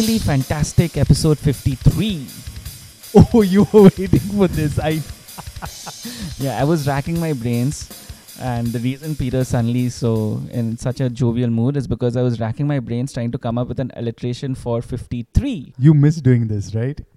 [0.00, 2.26] Finally, fantastic episode 53.
[3.16, 4.78] Oh, you were waiting for this.
[4.78, 5.02] I
[6.42, 7.86] Yeah, I was racking my brains.
[8.40, 12.40] And the reason Peter suddenly so in such a jovial mood is because I was
[12.40, 15.74] racking my brains trying to come up with an alliteration for 53.
[15.78, 16.98] you miss doing this, right?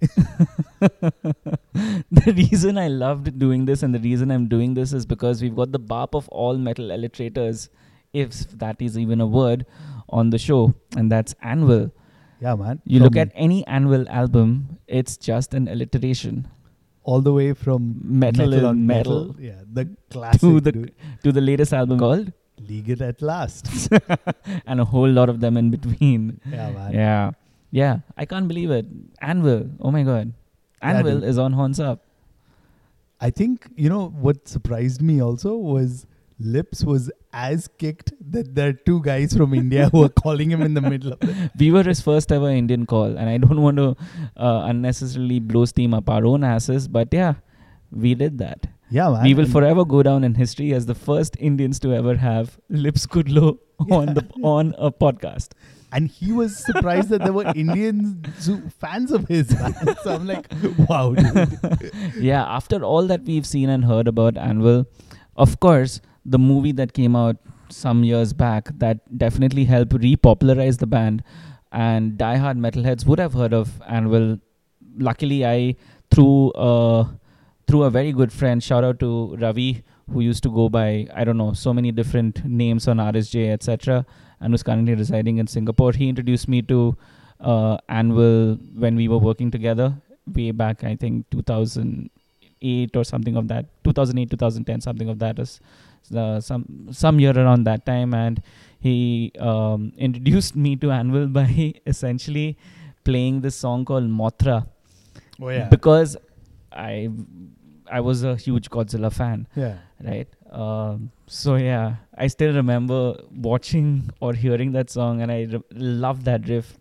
[2.10, 5.56] the reason I loved doing this and the reason I'm doing this is because we've
[5.56, 7.70] got the BAP of all metal alliterators,
[8.12, 9.64] if that is even a word,
[10.10, 11.90] on the show, and that's Anvil.
[12.44, 12.80] Yeah, man.
[12.84, 16.46] You look at any Anvil album, it's just an alliteration
[17.02, 19.36] all the way from Metal metal on metal metal.
[19.40, 20.40] Yeah, the classic.
[20.40, 20.92] to the dude.
[21.22, 22.32] to the latest album called,
[22.68, 23.88] Legal at last.
[24.66, 26.40] and a whole lot of them in between.
[26.50, 26.92] yeah, man.
[26.92, 27.30] Yeah,
[27.70, 28.86] yeah, I can't believe it.
[29.22, 30.34] Anvil, oh my god,
[30.82, 31.30] Anvil dude.
[31.30, 32.04] is on Horns Up.
[33.22, 36.06] I think you know what surprised me also was
[36.44, 40.62] Lips was as kicked that there are two guys from India who are calling him
[40.62, 41.50] in the middle of it.
[41.58, 43.96] We were his first ever Indian call, and I don't want to
[44.36, 47.34] uh, unnecessarily blow steam up our own asses, but yeah,
[47.90, 48.66] we did that.
[48.90, 49.22] Yeah, man.
[49.24, 53.06] we will forever go down in history as the first Indians to ever have Lips
[53.06, 53.58] Kudlow
[53.90, 55.48] on the on a podcast.
[55.96, 59.48] and he was surprised that there were Indians fans of his.
[60.02, 60.46] So I'm like,
[60.88, 61.90] wow, dude.
[62.18, 64.86] yeah, after all that we've seen and heard about Anvil,
[65.36, 67.36] of course, the movie that came out
[67.68, 71.22] some years back that definitely helped repopularize the band,
[71.72, 74.38] and diehard metalheads would have heard of Anvil.
[74.98, 75.76] Luckily, I
[76.10, 77.08] through uh,
[77.66, 79.82] through a very good friend, shout out to Ravi,
[80.12, 84.06] who used to go by I don't know so many different names on RSJ, etc.,
[84.40, 85.92] and who's currently residing in Singapore.
[85.92, 86.96] He introduced me to
[87.40, 89.94] uh, Anvil when we were working together
[90.26, 90.84] way back.
[90.84, 91.26] I think
[92.64, 93.66] 2008 or something of that.
[93.84, 95.60] 2008, 2010, something of that is
[96.14, 98.42] uh, some some year around that time, and
[98.80, 102.56] he um, introduced me to Anvil by essentially
[103.04, 104.66] playing this song called Mothra
[105.40, 106.16] Oh yeah, because
[106.72, 107.10] I
[107.90, 109.78] I was a huge Godzilla fan, yeah.
[110.02, 110.28] right?
[110.54, 116.24] Um, so yeah, I still remember watching or hearing that song, and I re- loved
[116.26, 116.78] that riff.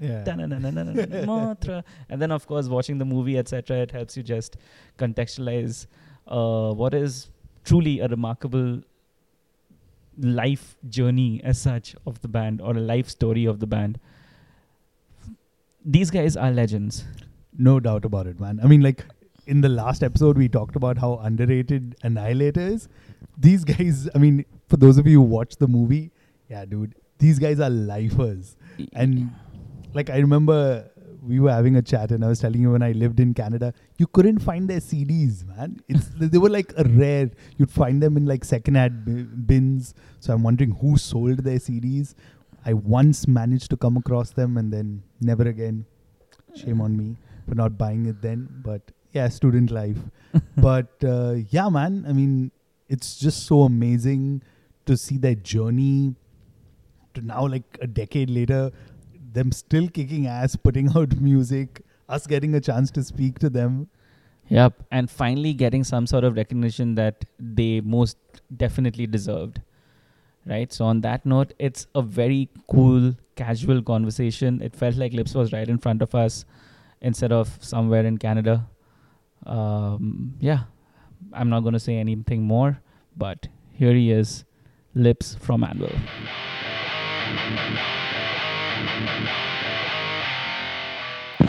[0.00, 0.24] Yeah.
[2.08, 4.56] And then, of course, watching the movie, etc., it helps you just
[4.98, 5.86] contextualize
[6.26, 7.28] uh, what is
[7.64, 8.80] truly a remarkable
[10.18, 14.00] life journey, as such, of the band or a life story of the band.
[15.84, 17.04] These guys are legends.
[17.58, 18.60] No doubt about it, man.
[18.62, 19.04] I mean, like
[19.46, 22.88] in the last episode, we talked about how underrated Annihilator is.
[23.38, 26.10] These guys, I mean, for those of you who watched the movie,
[26.48, 28.56] yeah, dude, these guys are lifers.
[28.92, 29.30] And
[29.94, 30.90] like, I remember
[31.22, 33.72] we were having a chat, and I was telling you when I lived in Canada,
[33.98, 35.80] you couldn't find their CDs, man.
[35.88, 37.30] It's they were like a rare.
[37.56, 39.94] You'd find them in like secondhand bi- bins.
[40.20, 42.14] So I'm wondering who sold their CDs.
[42.64, 45.86] I once managed to come across them, and then never again.
[46.54, 47.16] Shame on me
[47.48, 48.48] for not buying it then.
[48.64, 49.98] But yeah, student life.
[50.56, 52.04] but uh, yeah, man.
[52.08, 52.50] I mean,
[52.88, 54.42] it's just so amazing
[54.86, 56.14] to see their journey
[57.14, 58.70] to now, like a decade later,
[59.32, 63.88] them still kicking ass, putting out music, us getting a chance to speak to them.
[64.48, 68.16] Yep, and finally getting some sort of recognition that they most
[68.56, 69.60] definitely deserved.
[70.48, 70.72] Right.
[70.72, 74.62] So on that note, it's a very cool, casual conversation.
[74.62, 76.44] It felt like Lips was right in front of us
[77.00, 78.68] instead of somewhere in Canada.
[79.46, 80.64] Um, yeah,
[81.32, 82.80] I'm not going to say anything more,
[83.16, 84.44] but here he is,
[84.94, 85.92] Lips from Anvil.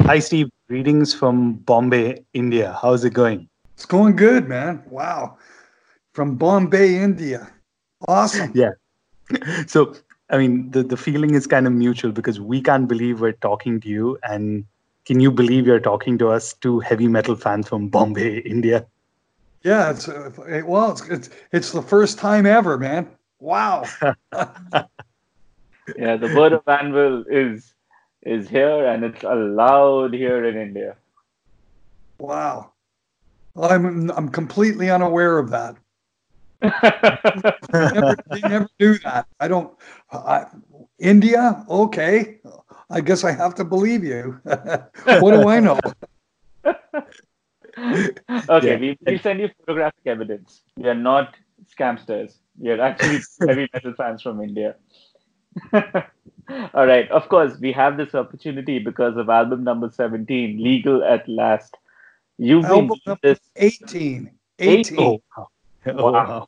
[0.06, 0.50] Hi, Steve.
[0.70, 2.78] Greetings from Bombay, India.
[2.82, 3.50] How's it going?
[3.74, 4.84] It's going good, man.
[4.90, 5.38] Wow.
[6.14, 7.52] From Bombay, India.
[8.08, 8.52] Awesome.
[8.54, 8.72] Yeah.
[9.68, 9.94] So,
[10.30, 13.82] I mean, the, the feeling is kind of mutual because we can't believe we're talking
[13.82, 14.18] to you.
[14.24, 14.64] And
[15.08, 18.86] can you believe you're talking to us, two heavy metal fans from Bombay, India?
[19.64, 23.08] Yeah, it's uh, it- well, it's, it's it's the first time ever, man.
[23.40, 23.86] Wow.
[24.34, 24.58] yeah,
[26.18, 27.74] the word of anvil is
[28.24, 30.98] is here and it's allowed here in India.
[32.20, 32.74] Wow.
[33.60, 35.78] I'm I'm completely unaware of that.
[37.72, 39.28] They never, they never do that.
[39.40, 39.74] I don't.
[40.12, 40.46] I,
[41.00, 42.40] India, okay.
[42.90, 44.40] I guess I have to believe you.
[44.44, 45.80] what do I know?
[48.50, 48.78] okay, Yeah.
[48.78, 50.62] we, we send you photographic evidence.
[50.78, 51.36] We are not
[51.78, 52.36] scamsters.
[52.58, 54.76] We are actually heavy metal fans from India.
[55.74, 57.10] All right.
[57.12, 61.76] Of course, we have this opportunity because of album number 17, Legal at Last.
[62.38, 63.40] You've been Album doing number this.
[63.58, 64.32] 18.
[64.60, 65.00] Eight- 18.
[65.00, 65.48] Oh, wow.
[65.88, 66.48] Oh, wow.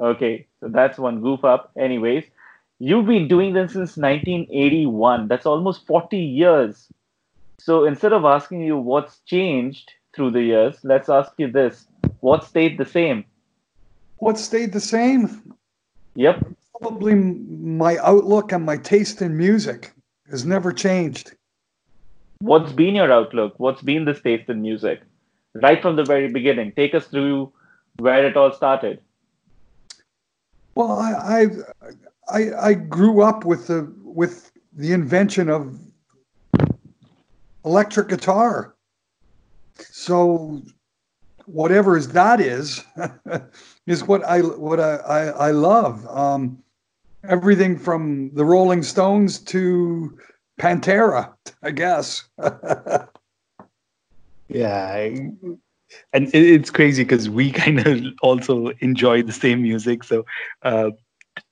[0.00, 1.72] Okay, so that's one goof up.
[1.76, 2.24] Anyways,
[2.80, 5.28] You've been doing this since 1981.
[5.28, 6.88] That's almost 40 years.
[7.58, 11.88] So instead of asking you what's changed through the years, let's ask you this
[12.20, 13.24] what stayed the same?
[14.18, 15.54] What stayed the same?
[16.14, 16.46] Yep.
[16.80, 19.92] Probably my outlook and my taste in music
[20.30, 21.32] has never changed.
[22.40, 23.54] What's been your outlook?
[23.58, 25.00] What's been this taste in music?
[25.54, 26.72] Right from the very beginning.
[26.72, 27.52] Take us through
[27.98, 29.00] where it all started.
[30.76, 31.46] Well, I
[31.82, 31.90] I
[32.30, 35.78] I, I grew up with the with the invention of
[37.64, 38.74] electric guitar.
[39.76, 40.62] So
[41.46, 42.84] whatever is that is
[43.86, 46.06] is what I what I I, I love.
[46.06, 46.62] Um,
[47.24, 50.18] everything from the Rolling Stones to
[50.60, 51.32] Pantera,
[51.62, 52.24] I guess.
[54.48, 55.30] yeah, I,
[56.12, 60.04] and it's crazy because we kind of also enjoy the same music.
[60.04, 60.26] So,
[60.62, 60.90] uh,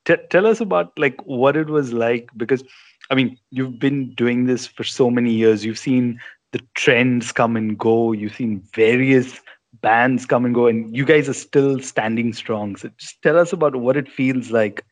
[0.06, 2.64] t- tell us about like what it was like because,
[3.10, 5.64] I mean, you've been doing this for so many years.
[5.64, 6.18] You've seen
[6.52, 8.12] the trends come and go.
[8.12, 9.40] You've seen various
[9.82, 12.76] bands come and go, and you guys are still standing strong.
[12.76, 14.84] So, just tell us about what it feels like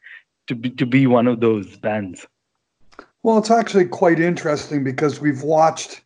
[0.48, 2.26] to be to be one of those bands.
[3.22, 6.02] Well, it's actually quite interesting because we've watched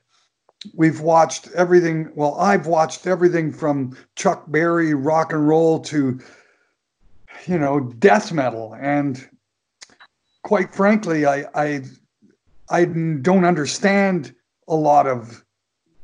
[0.75, 2.11] we've watched everything.
[2.15, 6.21] Well, I've watched everything from Chuck Berry rock and roll to
[7.47, 9.29] you know death metal, and
[10.43, 11.83] quite frankly, I I
[12.71, 14.35] I don't understand
[14.69, 15.45] a lot of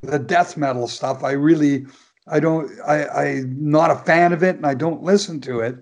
[0.02, 1.24] the death metal stuff.
[1.24, 1.86] I really
[2.26, 5.76] I don't I I'm not a fan of it, and I don't listen to it.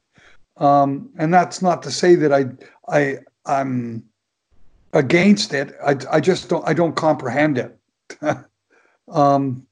[0.59, 2.47] Um, and that's not to say that I
[2.89, 4.05] I I'm
[4.93, 5.75] against it.
[5.85, 7.79] I I just don't I don't comprehend it.
[9.09, 9.67] um,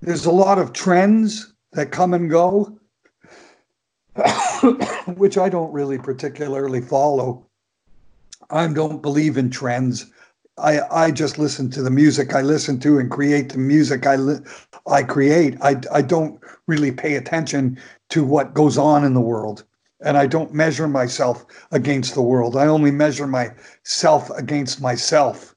[0.00, 2.79] there's a lot of trends that come and go,
[5.16, 7.46] which I don't really particularly follow.
[8.50, 10.10] I don't believe in trends.
[10.58, 14.16] I I just listen to the music I listen to and create the music I
[14.16, 14.44] li-
[14.86, 15.56] I create.
[15.62, 17.78] I I don't really pay attention
[18.10, 19.64] to what goes on in the world.
[20.02, 22.56] And I don't measure myself against the world.
[22.56, 25.54] I only measure myself against myself.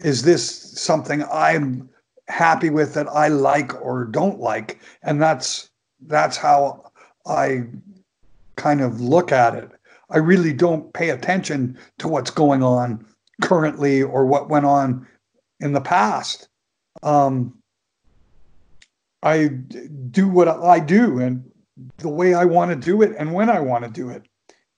[0.00, 0.44] Is this
[0.80, 1.88] something I'm
[2.26, 4.80] happy with that I like or don't like?
[5.02, 5.70] And that's
[6.06, 6.83] that's how
[7.26, 7.64] I
[8.56, 9.70] kind of look at it.
[10.10, 13.04] I really don't pay attention to what's going on
[13.42, 15.06] currently or what went on
[15.60, 16.48] in the past.
[17.02, 17.58] Um,
[19.22, 21.50] I do what I do, and
[21.98, 24.22] the way I want to do it and when I want to do it.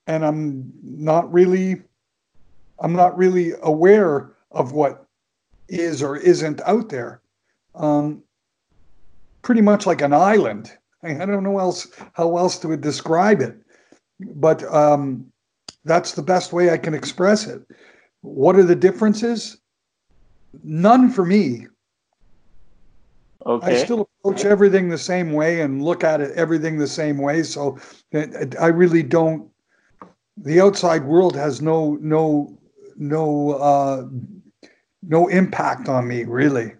[0.07, 1.83] And I'm not really
[2.79, 5.07] I'm not really aware of what
[5.69, 7.23] is or isn't out there.
[7.75, 8.23] Um,
[9.43, 10.73] pretty much like an island.
[11.03, 13.57] I don't know else how else to describe it,
[14.21, 15.27] but um,
[15.85, 17.63] that's the best way I can express it.
[18.23, 19.59] What are the differences?
[20.65, 21.67] None for me.
[23.45, 23.75] Okay.
[23.81, 27.45] I still approach everything the same way and look at it everything the same way.
[27.45, 27.79] So
[28.61, 29.49] I really don't.
[30.37, 32.59] The outside world has no no
[32.97, 34.07] no uh,
[35.03, 36.75] no impact on me really.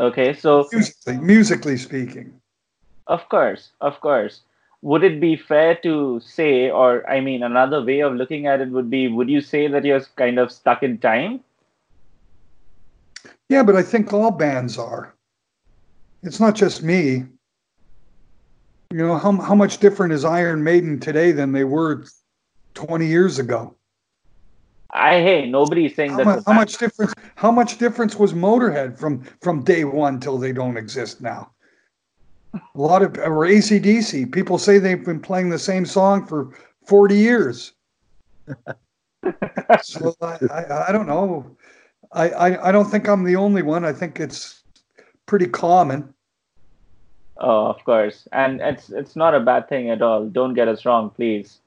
[0.00, 2.32] Okay, so musically, musically speaking.
[3.06, 4.40] Of course, of course.
[4.80, 8.70] Would it be fair to say, or I mean, another way of looking at it
[8.70, 11.40] would be, would you say that you're kind of stuck in time?
[13.50, 15.14] Yeah, but I think all bands are.
[16.22, 17.26] It's not just me.
[18.90, 22.06] You know, how, how much different is Iron Maiden today than they were
[22.72, 23.74] 20 years ago?
[24.92, 26.26] I hey, nobody's saying How, that.
[26.26, 30.52] mu- how much difference how much difference was Motorhead from from day one till they
[30.52, 31.50] don't exist now?
[32.54, 36.50] A lot of or ACDC, people say they've been playing the same song for
[36.86, 37.72] 40 years.
[39.82, 41.56] so I, I, I don't know.
[42.12, 43.84] I, I, I don't think I'm the only one.
[43.84, 44.64] I think it's
[45.26, 46.12] pretty common.
[47.38, 50.26] Oh, of course, and it's it's not a bad thing at all.
[50.26, 51.60] Don't get us wrong, please.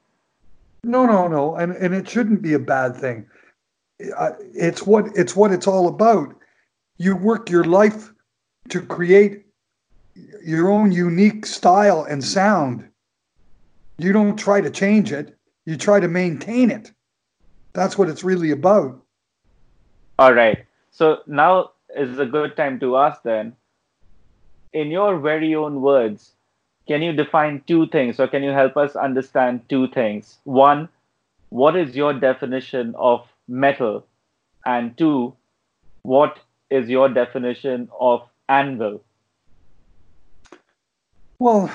[0.84, 3.26] No, no, no, and and it shouldn't be a bad thing.
[3.98, 6.34] It's what it's what it's all about.
[6.98, 8.12] You work your life
[8.68, 9.46] to create
[10.44, 12.88] your own unique style and sound.
[13.98, 15.36] You don't try to change it.
[15.64, 16.92] You try to maintain it.
[17.72, 19.00] That's what it's really about.
[20.18, 20.64] All right.
[20.90, 23.56] So now is a good time to ask then.
[24.72, 26.33] In your very own words,
[26.86, 30.38] can you define two things or can you help us understand two things?
[30.44, 30.88] One,
[31.48, 34.06] what is your definition of metal?
[34.66, 35.34] And two,
[36.02, 36.38] what
[36.70, 39.02] is your definition of anvil?
[41.38, 41.70] Well,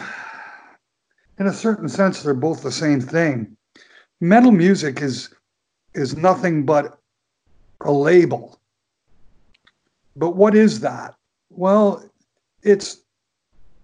[1.39, 3.55] in a certain sense, they're both the same thing.
[4.21, 5.33] Metal music is
[5.93, 6.99] is nothing but
[7.81, 8.59] a label.
[10.15, 11.15] But what is that?
[11.49, 12.03] Well,
[12.61, 13.01] it's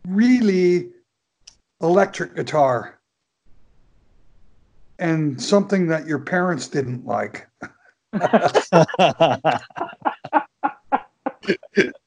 [0.08, 0.90] really
[1.86, 3.00] electric guitar
[5.00, 7.48] and something that your parents didn't like.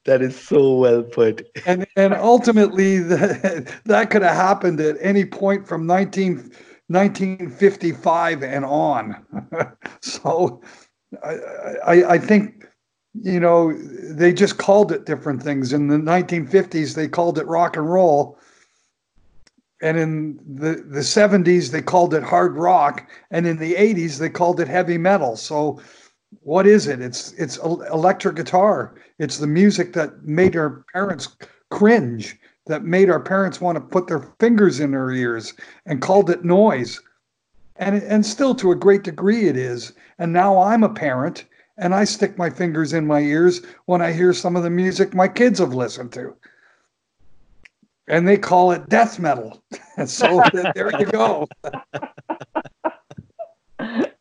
[0.05, 1.47] that is so well put.
[1.65, 6.51] And and ultimately that, that could have happened at any point from 19,
[6.87, 9.25] 1955 and on.
[10.01, 10.61] so
[11.23, 11.35] I,
[11.85, 12.65] I, I think
[13.21, 15.73] you know they just called it different things.
[15.73, 18.37] In the 1950s they called it rock and roll.
[19.81, 23.09] And in the, the 70s, they called it hard rock.
[23.31, 25.37] And in the 80s, they called it heavy metal.
[25.37, 25.79] So
[26.41, 27.01] what is it?
[27.01, 28.95] It's it's electric guitar.
[29.17, 31.35] It's the music that made our parents
[31.71, 35.53] cringe, that made our parents want to put their fingers in their ears
[35.85, 37.01] and called it noise.
[37.77, 39.93] And and still to a great degree it is.
[40.19, 41.45] And now I'm a parent
[41.77, 45.13] and I stick my fingers in my ears when I hear some of the music
[45.15, 46.35] my kids have listened to.
[48.09, 49.63] And they call it death metal.
[49.97, 50.43] And so
[50.75, 51.47] there you go.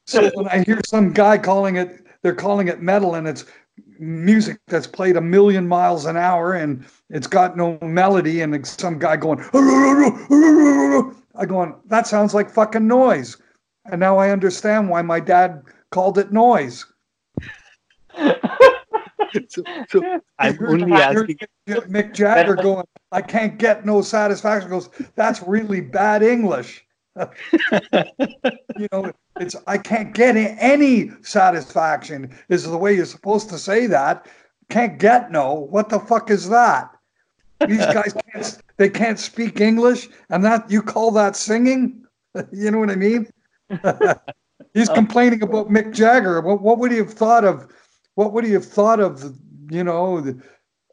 [0.06, 3.44] So when I hear some guy calling it, they're calling it metal, and it's
[3.98, 8.98] music that's played a million miles an hour, and it's got no melody, and some
[8.98, 13.36] guy going, I going, that sounds like fucking noise.
[13.90, 16.84] And now I understand why my dad called it noise.
[19.48, 21.38] so, so I'm only asking.
[21.66, 24.70] Mick Jagger going, I can't get no satisfaction.
[24.70, 26.84] Goes, that's really bad English.
[27.18, 33.86] you know, it's I can't get any satisfaction is the way you're supposed to say
[33.86, 34.26] that.
[34.70, 35.54] Can't get no.
[35.54, 36.90] What the fuck is that?
[37.66, 42.04] These guys can't they can't speak English and that you call that singing?
[42.52, 43.26] you know what I mean?
[44.74, 44.94] He's oh.
[44.94, 46.40] complaining about Mick Jagger.
[46.40, 47.66] What what would he have thought of
[48.18, 49.22] what would you have thought of
[49.70, 50.36] you know the,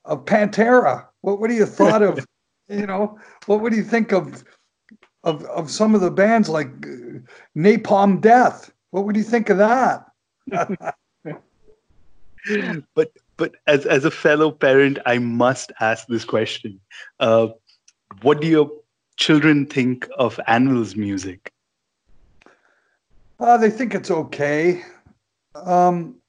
[0.06, 1.08] of Pantera?
[1.22, 2.24] What would you have thought of
[2.70, 3.18] you know
[3.48, 4.44] what would you think of
[5.24, 7.18] of of some of the bands like uh,
[7.58, 8.72] Napalm Death.
[8.92, 10.06] What would you think of that?
[12.94, 16.80] but but as as a fellow parent, I must ask this question:
[17.20, 17.48] uh,
[18.22, 18.70] What do your
[19.18, 21.52] children think of Anvil's music?
[23.40, 24.84] Uh, they think it's okay.
[25.56, 26.22] Um,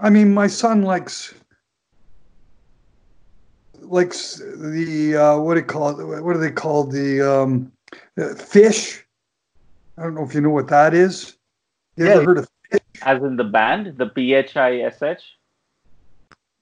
[0.00, 1.34] I mean, my son likes
[3.80, 6.22] likes the uh, what do you call it?
[6.22, 6.92] What are they called?
[6.92, 7.72] The um,
[8.16, 9.02] uh, Phish.
[9.96, 11.36] I don't know if you know what that is.
[11.96, 12.80] You yeah, ever heard of Phish?
[13.02, 15.22] As in the band, the P H I S H.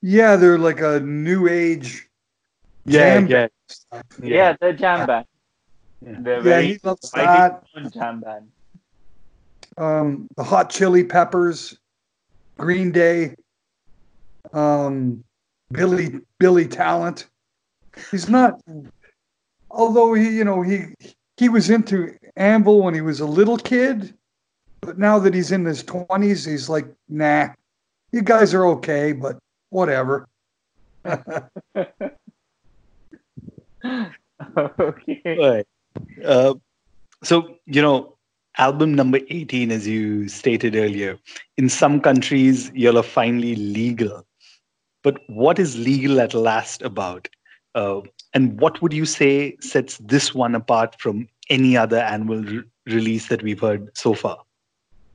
[0.01, 2.09] Yeah, they're like a new age.
[2.85, 3.49] Yeah, yeah.
[3.93, 5.27] yeah, yeah, they're jam band.
[6.01, 7.65] Yeah, they're yeah he loves that.
[7.93, 8.49] Jam band.
[9.77, 11.79] Um, the Hot Chili Peppers,
[12.59, 13.35] Green Day,
[14.53, 15.23] um,
[15.73, 17.27] Billy Billy Talent.
[18.11, 18.61] He's not
[19.71, 20.95] although he, you know, he
[21.37, 24.15] he was into Anvil when he was a little kid,
[24.81, 27.49] but now that he's in his twenties, he's like, nah,
[28.13, 29.39] you guys are okay, but
[29.71, 30.27] whatever.
[34.59, 35.37] okay.
[35.39, 35.67] Right.
[36.25, 36.55] Uh,
[37.23, 38.16] so you know,
[38.59, 41.19] album number eighteen, as you stated earlier,
[41.57, 44.27] in some countries y'all are finally legal.
[45.03, 47.29] But what is legal at last about?
[47.75, 48.01] Uh,
[48.35, 53.29] and what would you say sets this one apart from any other Anvil re- release
[53.29, 54.39] that we've heard so far?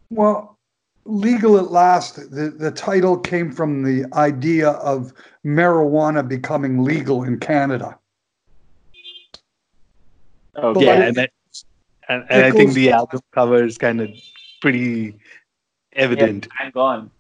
[0.10, 0.58] Well,
[1.06, 5.12] Legal at Last, the, the title came from the idea of
[5.44, 7.98] marijuana becoming legal in Canada.
[10.56, 10.86] Okay.
[10.86, 11.32] Yeah, and, that,
[12.12, 14.10] and, and I think the album cover is kind of
[14.60, 15.18] pretty
[15.94, 16.48] evident.
[16.48, 17.12] Yeah, I'm gone.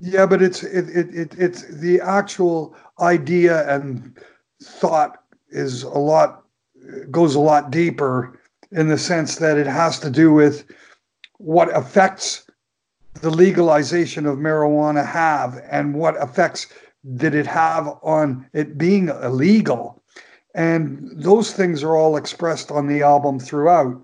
[0.00, 4.16] Yeah, but it's it, it, it it's the actual idea and
[4.62, 6.44] thought is a lot
[7.10, 8.38] goes a lot deeper
[8.70, 10.64] in the sense that it has to do with
[11.38, 12.46] what effects
[13.14, 16.68] the legalization of marijuana have and what effects
[17.16, 19.97] did it have on it being illegal
[20.58, 23.96] and those things are all expressed on the album throughout.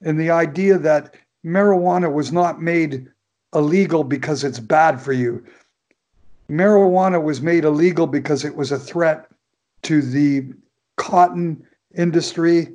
[0.00, 3.06] And the idea that marijuana was not made
[3.54, 5.44] illegal because it's bad for you.
[6.50, 9.26] Marijuana was made illegal because it was a threat
[9.82, 10.54] to the
[10.96, 11.62] cotton
[11.94, 12.68] industry,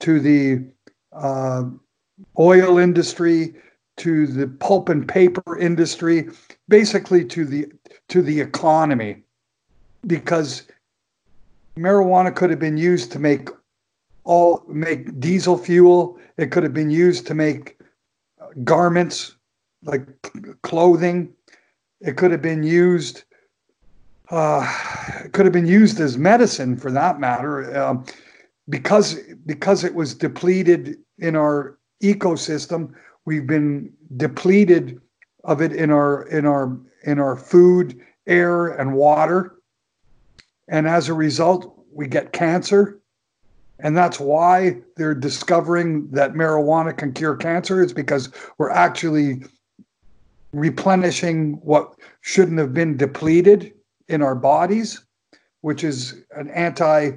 [0.00, 0.64] to the
[1.12, 1.64] uh,
[2.38, 3.54] oil industry,
[3.98, 6.30] to the pulp and paper industry,
[6.68, 7.70] basically to the
[8.08, 9.22] to the economy,
[10.06, 10.62] because
[11.76, 13.48] marijuana could have been used to make
[14.24, 16.18] all make diesel fuel.
[16.36, 17.78] It could have been used to make
[18.64, 19.36] garments
[19.84, 20.06] like
[20.62, 21.32] clothing.
[22.00, 23.24] It could have been used.
[24.30, 24.66] Uh,
[25.24, 28.04] it could have been used as medicine for that matter, um,
[28.68, 32.92] because because it was depleted in our ecosystem.
[33.24, 35.00] We've been depleted
[35.44, 39.56] of it in our in our in our food, air, and water,
[40.72, 42.98] and as a result, we get cancer.
[43.78, 47.82] And that's why they're discovering that marijuana can cure cancer.
[47.82, 49.42] Is because we're actually
[50.52, 53.74] replenishing what shouldn't have been depleted
[54.08, 55.04] in our bodies,
[55.60, 57.10] which is an anti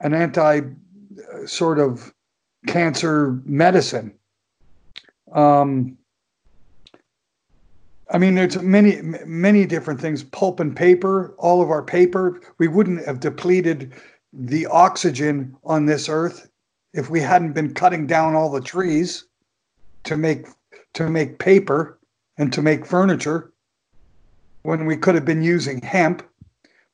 [0.00, 2.14] an anti uh, sort of
[2.68, 4.14] cancer medicine.
[5.32, 5.98] Um,
[8.10, 10.22] I mean, there's many, many different things.
[10.24, 13.92] Pulp and paper, all of our paper, we wouldn't have depleted
[14.32, 16.50] the oxygen on this earth
[16.92, 19.26] if we hadn't been cutting down all the trees
[20.04, 20.46] to make
[20.94, 21.98] to make paper
[22.38, 23.52] and to make furniture
[24.62, 26.22] when we could have been using hemp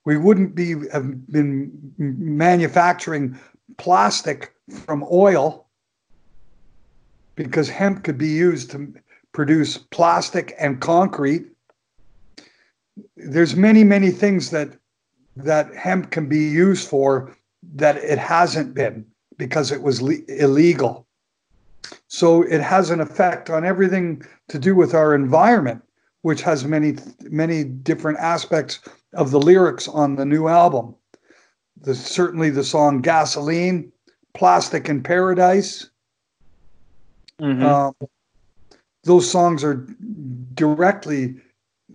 [0.05, 3.38] we wouldn't be have been manufacturing
[3.76, 5.67] plastic from oil
[7.37, 8.93] because hemp could be used to
[9.33, 11.47] produce plastic and concrete
[13.17, 14.77] there's many many things that
[15.37, 17.35] that hemp can be used for
[17.75, 19.07] that it hasn't been
[19.37, 21.07] because it was le- illegal.
[22.09, 25.83] So it has an effect on everything to do with our environment,
[26.23, 28.81] which has many many different aspects
[29.15, 30.95] of the lyrics on the new album.
[31.83, 33.93] The, certainly the song "Gasoline,"
[34.35, 35.89] "Plastic in Paradise."
[37.41, 37.65] Mm-hmm.
[37.65, 37.95] Um,
[39.04, 39.87] those songs are
[40.54, 41.37] directly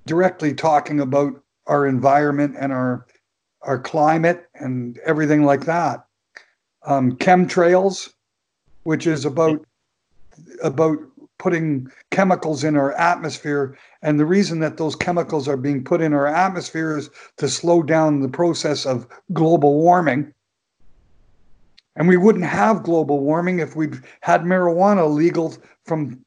[0.05, 3.05] directly talking about our environment and our
[3.61, 6.05] our climate and everything like that.
[6.85, 8.13] Um, chemtrails,
[8.83, 9.65] which is about
[10.63, 10.97] about
[11.37, 16.13] putting chemicals in our atmosphere, and the reason that those chemicals are being put in
[16.13, 20.33] our atmosphere is to slow down the process of global warming.
[21.97, 23.87] And we wouldn't have global warming if we
[24.21, 26.23] had marijuana legal from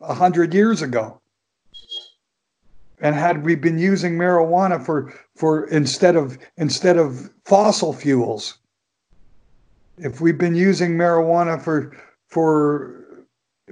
[0.00, 1.20] a hundred years ago.
[3.00, 8.58] And had we been using marijuana for for instead of instead of fossil fuels,
[9.98, 11.94] if we've been using marijuana for
[12.28, 13.04] for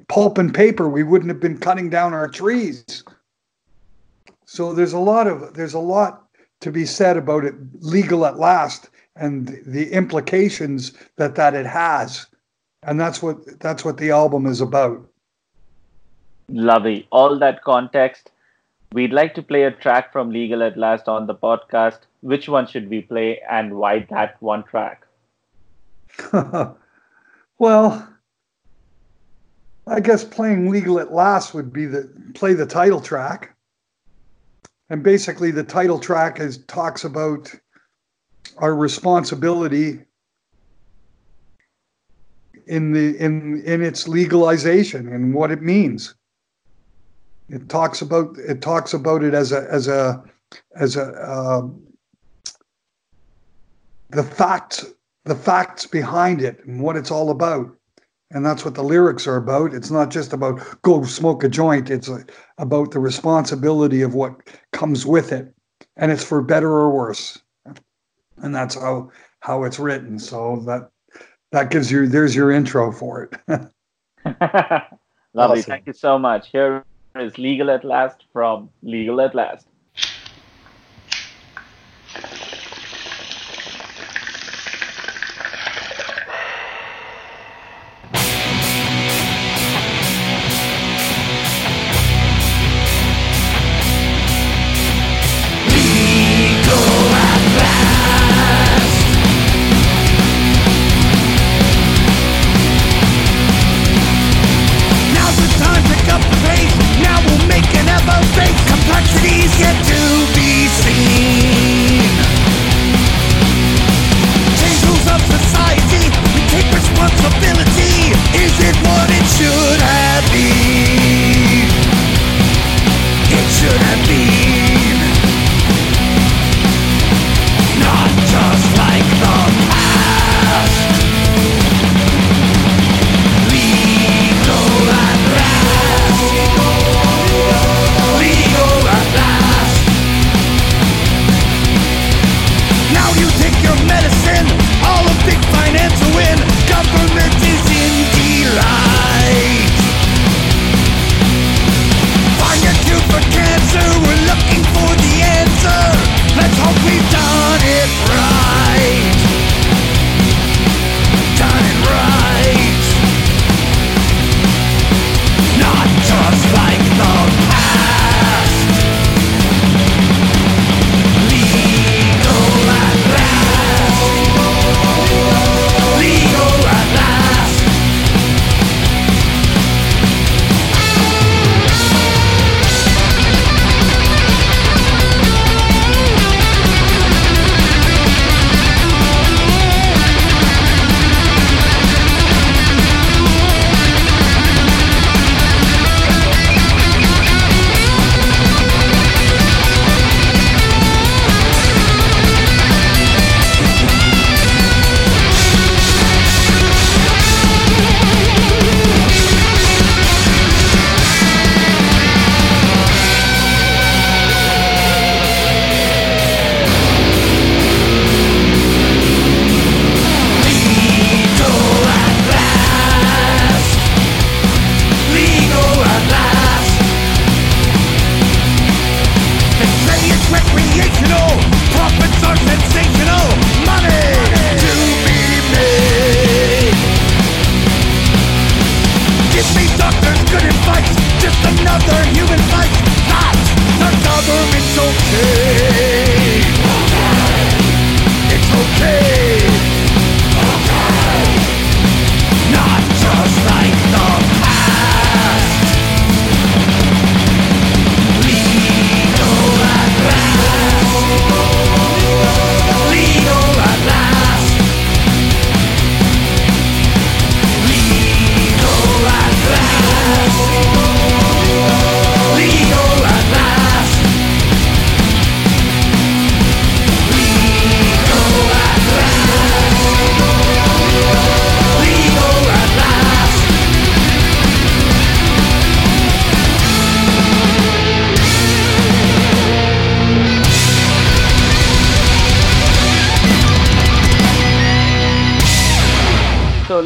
[0.08, 3.04] pulp and paper, we wouldn't have been cutting down our trees.
[4.44, 6.26] So there's a lot of there's a lot
[6.60, 12.26] to be said about it legal at last and the implications that that it has.
[12.82, 15.06] And that's what that's what the album is about.
[16.48, 17.06] Lovely.
[17.10, 18.30] All that context
[18.94, 21.98] We'd like to play a track from Legal at Last on the podcast.
[22.20, 25.04] Which one should we play and why that one track?
[27.58, 28.08] well,
[29.88, 33.56] I guess playing Legal at Last would be the play the title track.
[34.90, 37.52] And basically the title track is talks about
[38.58, 39.98] our responsibility
[42.68, 46.14] in the in in its legalization and what it means.
[47.48, 50.22] It talks about it talks about it as a as a
[50.76, 51.68] as a uh,
[54.10, 54.86] the facts
[55.24, 57.70] the facts behind it and what it's all about.
[58.30, 59.74] And that's what the lyrics are about.
[59.74, 61.90] It's not just about go smoke a joint.
[61.90, 62.10] It's
[62.58, 64.34] about the responsibility of what
[64.72, 65.54] comes with it,
[65.96, 67.38] and it's for better or worse.
[68.38, 70.18] And that's how how it's written.
[70.18, 70.90] So that
[71.52, 73.34] that gives you there's your intro for it.
[75.34, 75.58] Lovely.
[75.58, 75.70] Awesome.
[75.70, 76.48] Thank you so much.
[76.50, 76.84] Here
[77.22, 79.68] is Legal at Last from Legal at Last.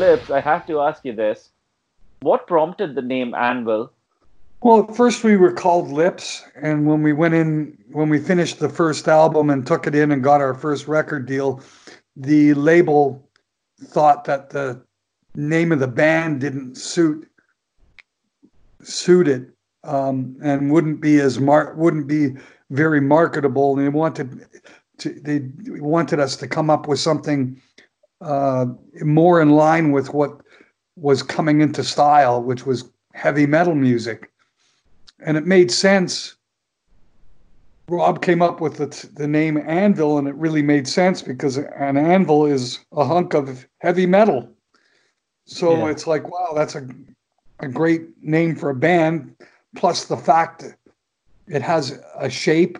[0.09, 1.51] I have to ask you this.
[2.21, 3.92] What prompted the name Anvil?
[4.62, 8.59] Well, at first we were called Lips, and when we went in, when we finished
[8.59, 11.61] the first album and took it in and got our first record deal,
[12.16, 13.23] the label
[13.85, 14.83] thought that the
[15.37, 17.29] name of the band didn't suit
[18.83, 19.49] suit it
[19.85, 22.35] um, and wouldn't be as mar- wouldn't be
[22.71, 23.77] very marketable.
[23.77, 24.47] And they wanted
[24.99, 27.61] to they wanted us to come up with something
[28.21, 28.67] uh,
[29.03, 30.41] more in line with what
[30.97, 34.31] was coming into style, which was heavy metal music
[35.21, 36.37] and it made sense.
[37.89, 41.97] Rob came up with the, the name Anvil, and it really made sense because an
[41.97, 44.49] anvil is a hunk of heavy metal.
[45.47, 45.91] So yeah.
[45.91, 46.87] it's like, wow, that's a,
[47.61, 49.35] a great name for a band.
[49.75, 50.77] Plus the fact
[51.47, 52.79] it has a shape,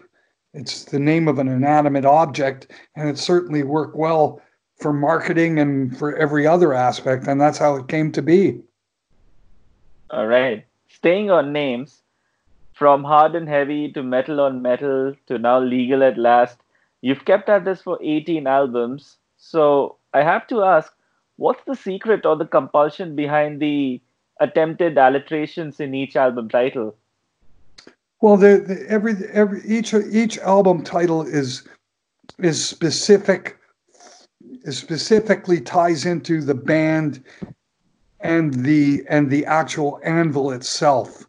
[0.53, 4.43] it's the name of an inanimate object, and it certainly worked well
[4.79, 7.27] for marketing and for every other aspect.
[7.27, 8.61] And that's how it came to be.
[10.11, 10.65] All right.
[10.89, 12.03] Staying on names,
[12.79, 16.59] from hard and heavy to metal on metal to now legal at last.
[17.01, 19.17] You've kept at this for 18 albums.
[19.37, 20.93] So I have to ask,
[21.37, 24.01] what's the secret or the compulsion behind the
[24.41, 26.95] attempted alliterations in each album title?
[28.21, 31.69] Well, the, the, every every each each album title is
[32.39, 33.57] is specific,
[34.73, 37.23] specifically ties into the band
[38.21, 41.25] and the and the actual anvil itself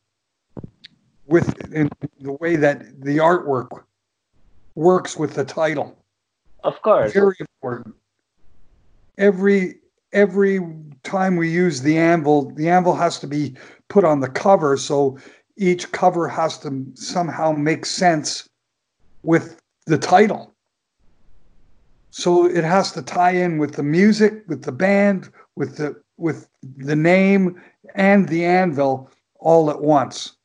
[1.28, 3.84] with in the way that the artwork
[4.76, 5.96] works with the title.
[6.64, 7.14] Of course.
[7.14, 7.96] Very important.
[9.18, 9.80] Every
[10.12, 10.60] every
[11.04, 13.56] time we use the anvil, the anvil has to be
[13.88, 15.18] put on the cover, so
[15.58, 18.50] each cover has to somehow make sense
[19.24, 20.49] with the title.
[22.20, 26.50] So it has to tie in with the music, with the band, with the with
[26.62, 27.62] the name
[27.96, 30.36] and the anvil all at once.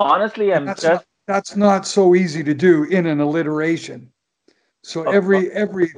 [0.00, 4.10] Honestly, I'm that's just not, that's not so easy to do in an alliteration.
[4.82, 5.12] So uh-huh.
[5.12, 5.94] every every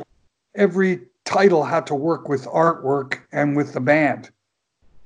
[0.54, 4.30] every title had to work with artwork and with the band.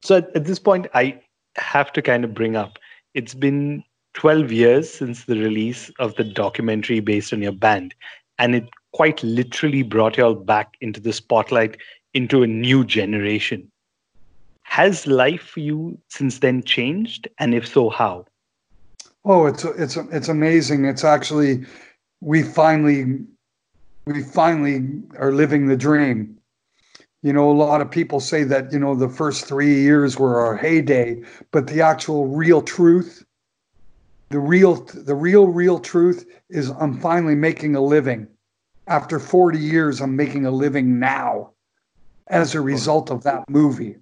[0.02, 1.20] So at, at this point, I
[1.54, 2.78] have to kind of bring up
[3.14, 7.94] it's been 12 years since the release of the documentary based on your band,
[8.40, 11.76] and it quite literally brought you all back into the spotlight
[12.14, 13.70] into a new generation.
[14.62, 17.28] Has life for you since then changed?
[17.38, 18.24] And if so, how?
[19.26, 20.86] Oh, it's it's it's amazing.
[20.86, 21.66] It's actually
[22.22, 23.18] we finally
[24.06, 26.38] we finally are living the dream.
[27.22, 30.40] You know, a lot of people say that you know the first three years were
[30.40, 33.26] our heyday, but the actual real truth,
[34.30, 34.76] the real
[35.10, 38.28] the real real truth is I'm finally making a living.
[38.86, 41.50] After 40 years, I'm making a living now
[42.28, 43.96] as a result of that movie.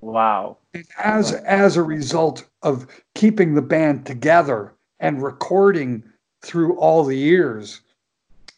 [0.00, 0.58] Wow.
[0.98, 6.04] As as a result of keeping the band together and recording
[6.42, 7.80] through all the years,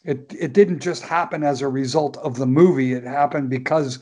[0.03, 2.93] it it didn't just happen as a result of the movie.
[2.93, 3.99] It happened because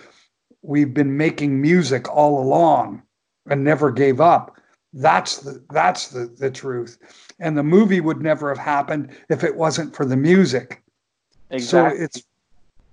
[0.61, 3.03] we've been making music all along
[3.49, 4.57] and never gave up.
[4.93, 6.97] That's the that's the, the truth.
[7.39, 10.81] And the movie would never have happened if it wasn't for the music.
[11.49, 11.97] Exactly.
[11.97, 12.23] So it's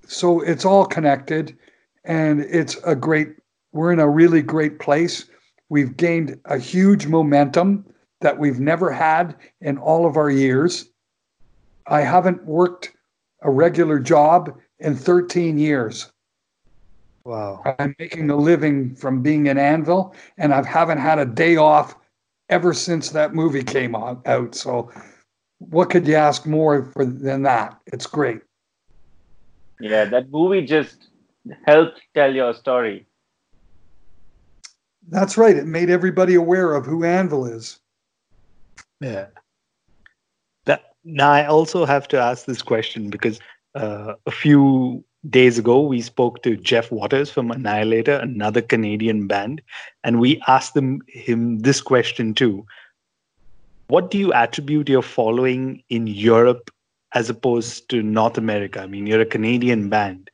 [0.07, 1.57] so it's all connected
[2.05, 3.37] and it's a great
[3.73, 5.27] we're in a really great place.
[5.69, 7.85] We've gained a huge momentum
[8.21, 10.90] that we've never had in all of our years.
[11.87, 12.93] I haven't worked
[13.43, 16.11] a regular job in 13 years.
[17.25, 17.62] Wow.
[17.79, 21.97] I'm making a living from being an anvil, and I haven't had a day off
[22.51, 24.55] ever since that movie came out.
[24.55, 24.90] So,
[25.70, 27.79] what could you ask more for than that?
[27.87, 28.40] It's great.
[29.81, 31.09] Yeah, that movie just
[31.66, 33.07] helped tell your story.
[35.09, 35.57] That's right.
[35.57, 37.79] It made everybody aware of who Anvil is.
[39.00, 39.27] Yeah.
[40.64, 43.38] That now I also have to ask this question because
[43.74, 49.61] uh, a few days ago we spoke to Jeff Waters from Annihilator, another Canadian band,
[50.05, 52.64] and we asked them him this question too.
[53.88, 56.70] What do you attribute your following in Europe
[57.12, 58.81] as opposed to North America?
[58.81, 60.31] I mean, you're a Canadian band,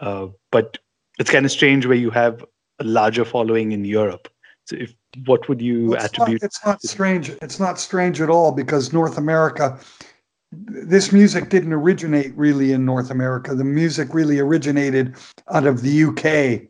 [0.00, 0.78] uh, but
[1.18, 2.44] it's kind of strange where you have
[2.80, 4.28] a larger following in Europe.
[4.66, 4.94] So, if
[5.26, 6.42] what would you well, it's attribute?
[6.42, 7.30] Not, it's not strange.
[7.42, 9.78] It's not strange at all because North America,
[10.50, 13.54] this music didn't originate really in North America.
[13.54, 15.16] The music really originated
[15.52, 16.68] out of the UK.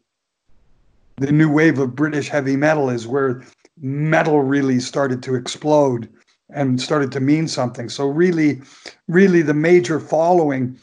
[1.16, 3.44] The new wave of British heavy metal is where
[3.80, 6.08] metal really started to explode
[6.50, 7.88] and started to mean something.
[7.88, 8.60] So really,
[9.08, 10.78] really, the major following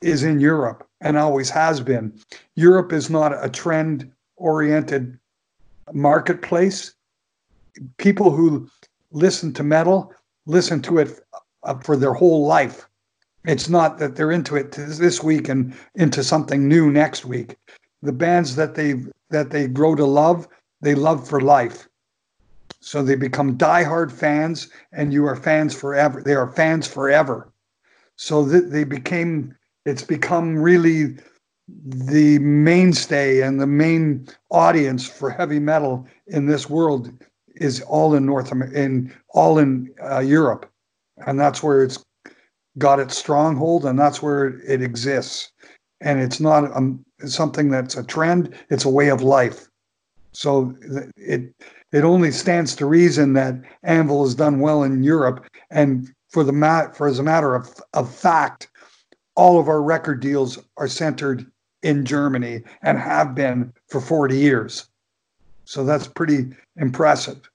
[0.00, 0.86] is in Europe.
[1.00, 2.12] and always has been.
[2.54, 5.18] Europe is not a trend oriented
[5.92, 6.94] marketplace.
[7.98, 8.68] People who
[9.12, 10.12] listen to metal
[10.46, 11.20] listen to it
[11.64, 12.88] uh, for their whole life.
[13.44, 17.56] It's not that they're into it this week and into something new next week.
[18.02, 20.48] The bands that they that they grow to love,
[20.80, 21.88] they love for life.
[22.86, 26.22] So they become diehard fans, and you are fans forever.
[26.22, 27.52] They are fans forever.
[28.14, 31.16] So they became, it's become really
[31.66, 37.10] the mainstay and the main audience for heavy metal in this world
[37.56, 40.70] is all in North America, in all in uh, Europe,
[41.26, 41.98] and that's where it's
[42.78, 45.50] got its stronghold, and that's where it exists.
[46.02, 49.66] And it's not um, something that's a trend; it's a way of life.
[50.32, 50.76] So
[51.16, 51.52] it
[51.96, 56.52] it only stands to reason that Anvil has done well in Europe, and for the
[56.52, 58.68] mat for as a matter of of fact,
[59.34, 61.50] all of our record deals are centered
[61.82, 64.86] in Germany and have been for 40 years.
[65.64, 67.48] So that's pretty impressive.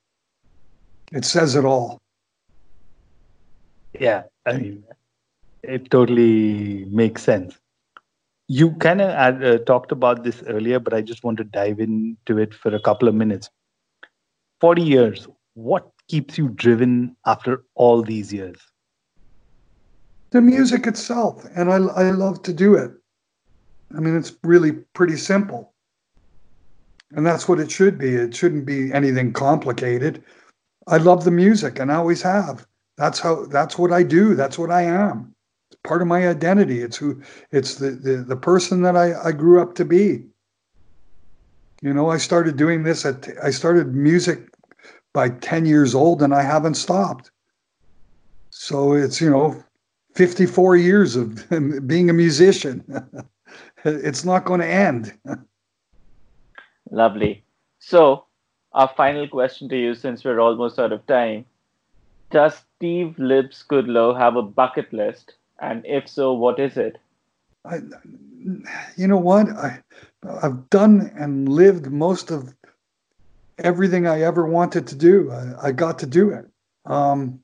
[1.12, 2.02] It says it all.
[4.00, 4.84] Yeah, I mean,
[5.62, 7.60] it totally makes sense.
[8.48, 12.40] You kind of uh, talked about this earlier, but I just want to dive into
[12.40, 13.48] it for a couple of minutes.
[14.62, 18.60] 40 years, what keeps you driven after all these years?
[20.30, 22.92] The music itself, and I, I love to do it.
[23.98, 25.74] I mean, it's really pretty simple.
[27.14, 28.16] And that's what it should be.
[28.16, 30.24] It shouldn't be anything complicated.
[30.88, 32.66] I love the music and I always have.
[32.98, 34.36] That's how that's what I do.
[34.36, 35.34] That's what I am.
[35.70, 36.82] It's part of my identity.
[36.82, 37.22] It's who
[37.52, 40.24] it's the the, the person that I, I grew up to be.
[41.82, 44.51] You know, I started doing this at I started music
[45.14, 47.32] by 10 years old and I haven't stopped.
[48.50, 49.64] So it's, you know,
[50.16, 51.48] 54 years of
[51.88, 52.84] being a musician.
[53.86, 55.18] it's not going to end.
[56.92, 57.44] Lovely.
[57.80, 58.26] So,
[58.74, 61.46] our final question to you, since we're almost out of time
[62.30, 65.34] Does Steve Lips Kudlow have a bucket list?
[65.60, 66.98] And if so, what is it?
[67.66, 67.80] I,
[68.98, 69.50] you know what?
[69.50, 69.82] I,
[70.42, 72.56] I've done and lived most of
[73.62, 75.32] everything I ever wanted to do.
[75.32, 76.46] I, I got to do it.
[76.86, 77.40] Um,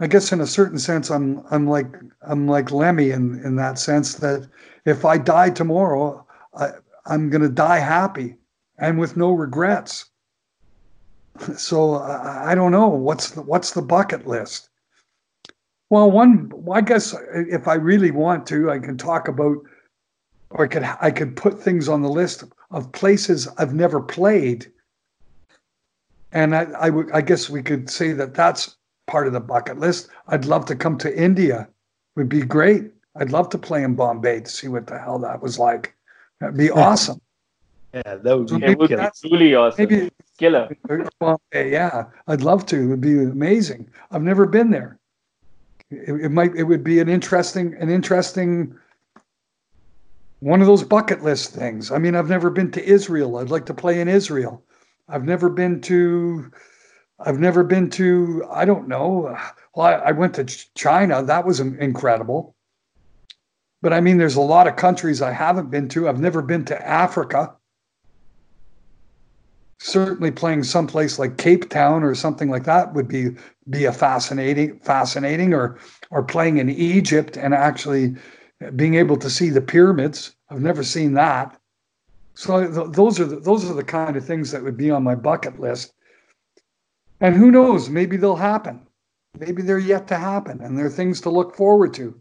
[0.00, 1.86] I guess in a certain sense, I'm I'm like
[2.22, 4.48] I'm like Lemmy in in that sense that
[4.84, 6.70] if I die tomorrow, I,
[7.06, 8.36] I'm to die happy
[8.78, 10.06] and with no regrets.
[11.56, 14.68] So I, I don't know what's the, what's the bucket list.
[15.88, 19.56] Well, one I guess if I really want to, I can talk about,
[20.50, 24.70] or I could I could put things on the list of places I've never played,
[26.32, 29.78] and I I, w- I guess we could say that that's part of the bucket
[29.78, 30.08] list.
[30.28, 31.68] I'd love to come to India.
[32.16, 32.90] Would be great.
[33.16, 35.94] I'd love to play in Bombay to see what the hell that was like.
[36.40, 37.20] That'd be awesome.
[37.94, 39.86] Yeah, that would be it would be truly awesome.
[39.86, 40.68] Maybe killer.
[41.18, 42.76] Bombay, yeah, I'd love to.
[42.80, 43.88] It would be amazing.
[44.10, 44.98] I've never been there.
[45.90, 46.54] It, it might.
[46.56, 48.74] It would be an interesting, an interesting
[50.42, 51.92] one of those bucket list things.
[51.92, 53.36] I mean, I've never been to Israel.
[53.36, 54.64] I'd like to play in Israel.
[55.08, 56.50] I've never been to
[57.24, 59.36] I've never been to, I don't know.
[59.76, 61.22] Well, I, I went to China.
[61.22, 62.56] That was incredible.
[63.80, 66.08] But I mean, there's a lot of countries I haven't been to.
[66.08, 67.54] I've never been to Africa.
[69.78, 73.30] Certainly playing someplace like Cape Town or something like that would be
[73.70, 75.78] be a fascinating fascinating or
[76.10, 78.14] or playing in Egypt and actually
[78.70, 80.36] being able to see the pyramids.
[80.50, 81.58] I've never seen that.
[82.34, 85.02] So th- those are the, those are the kind of things that would be on
[85.02, 85.92] my bucket list.
[87.20, 88.86] And who knows, maybe they'll happen.
[89.38, 92.20] Maybe they're yet to happen and they're things to look forward to.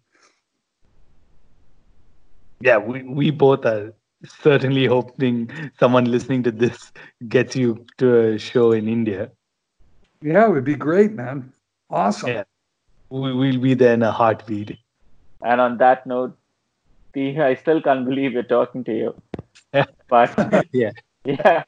[2.62, 3.94] Yeah, we, we both are
[4.42, 5.50] certainly hoping
[5.80, 6.92] someone listening to this
[7.28, 9.32] gets you to a show in India.
[10.22, 11.52] Yeah, it would be great, man.
[11.90, 12.30] Awesome.
[12.30, 12.44] Yeah.
[13.10, 14.78] We, we'll be there in a heartbeat.
[15.44, 16.38] And on that note,
[17.16, 19.16] I still can't believe we're talking to you.
[20.10, 20.92] But yeah.
[21.26, 21.64] Yeah.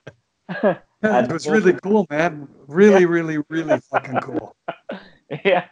[1.03, 2.47] Yeah, it was really cool, man.
[2.67, 3.07] Really, yeah.
[3.07, 4.55] really, really fucking cool.
[5.43, 5.65] Yeah.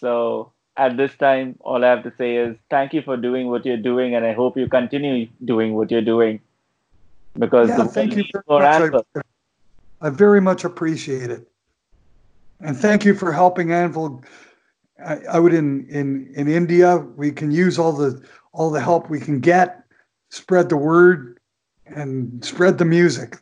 [0.00, 3.66] So at this time, all I have to say is thank you for doing what
[3.66, 6.40] you're doing, and I hope you continue doing what you're doing.
[7.38, 9.04] Because yeah, thank you very much.
[9.16, 9.20] I,
[10.06, 11.46] I, very much appreciate it,
[12.60, 14.22] and thank you for helping Anvil
[15.04, 16.98] out in in in India.
[16.98, 19.84] We can use all the all the help we can get,
[20.30, 21.38] spread the word,
[21.86, 23.38] and spread the music.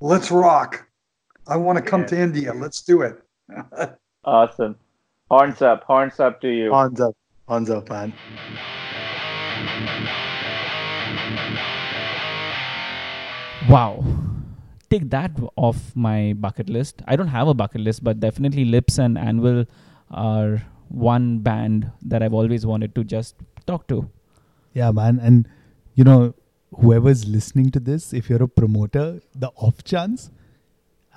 [0.00, 0.86] Let's rock.
[1.48, 2.06] I want to come yeah.
[2.06, 2.54] to India.
[2.54, 3.22] Let's do it.
[4.24, 4.76] awesome.
[5.30, 5.84] Horns up.
[5.84, 6.70] Horns up to you.
[6.70, 7.16] Horns up.
[7.48, 8.12] Horns up, man.
[13.68, 14.04] Wow.
[14.90, 17.02] Take that off my bucket list.
[17.06, 19.66] I don't have a bucket list, but definitely Lips and Anvil
[20.10, 23.34] are one band that I've always wanted to just
[23.66, 24.10] talk to.
[24.72, 25.18] Yeah, man.
[25.20, 25.48] And,
[25.94, 26.34] you know,
[26.80, 30.30] whoever's listening to this, if you're a promoter, the off chance,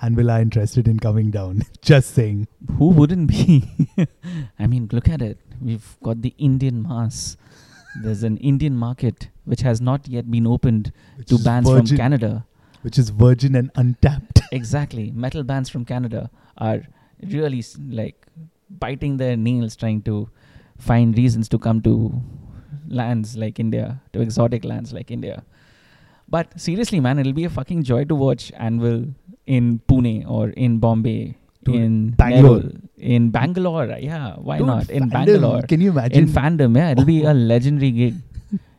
[0.00, 1.62] and will are interested in coming down.
[1.82, 2.48] just saying.
[2.78, 3.70] Who wouldn't be?
[4.58, 5.38] I mean, look at it.
[5.60, 7.36] We've got the Indian mass.
[8.02, 11.96] There's an Indian market which has not yet been opened Which to bands virgin, from
[11.96, 12.46] Canada.
[12.82, 14.40] Which is virgin and untapped.
[14.52, 15.10] exactly.
[15.10, 16.82] Metal bands from Canada are
[17.22, 18.26] really like
[18.78, 20.28] biting their nails trying to
[20.78, 22.12] find reasons to come to
[22.88, 25.42] lands like India, to exotic lands like India.
[26.28, 29.06] But seriously, man, it'll be a fucking joy to watch Anvil
[29.46, 32.62] in Pune or in Bombay, Dude, in Bangalore.
[32.96, 33.86] In Bangalore.
[33.98, 34.90] Yeah, why Dude, not?
[34.90, 36.22] In fandom, Bangalore, Can you imagine?
[36.22, 36.76] in fandom.
[36.76, 38.14] Yeah, it'll be a legendary gig.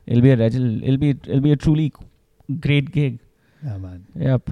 [0.07, 1.93] It'll be a reg- it'll be it'll be a truly
[2.59, 3.19] great gig.
[3.63, 4.05] yeah, man.
[4.15, 4.49] Yep.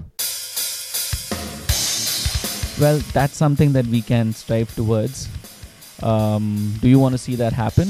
[2.79, 5.27] Well, that's something that we can strive towards.
[6.01, 7.89] Um, do you want to see that happen?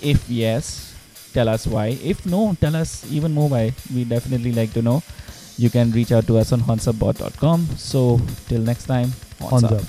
[0.00, 0.94] If yes,
[1.32, 1.98] tell us why.
[2.02, 3.72] If no, tell us even more why.
[3.92, 5.02] We definitely like to know.
[5.56, 7.66] You can reach out to us on hornsuppod.com.
[7.76, 9.82] So, till next time, Horns up.